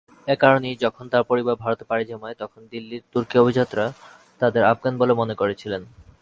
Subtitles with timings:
[0.27, 3.85] এ কারণেই, যখন তাঁর পরিবার ভারতে পাড়ি জমায়, তখন দিল্লির তুর্কি অভিজাতরা
[4.41, 5.81] তাঁদের আফগান বলে মনে করেছিলেন।